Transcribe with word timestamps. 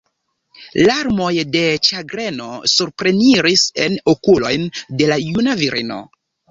Larmoj 0.87 1.27
de 1.57 1.61
ĉagreno 1.89 2.49
supreniris 2.73 3.69
en 3.87 4.03
okulojn 4.17 4.69
de 5.03 5.13
la 5.15 5.25
juna 5.29 5.61
virino. 5.67 6.07